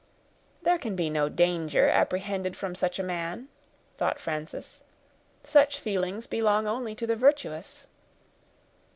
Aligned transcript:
There 0.63 0.79
can 0.79 0.95
be 0.95 1.11
no 1.11 1.29
danger 1.29 1.87
apprehended 1.87 2.57
from 2.57 2.73
such 2.73 2.97
a 2.97 3.03
man, 3.03 3.49
thought 3.99 4.19
Frances; 4.19 4.81
such 5.43 5.77
feelings 5.79 6.25
belong 6.25 6.65
only 6.65 6.95
to 6.95 7.05
the 7.05 7.15
virtuous. 7.15 7.85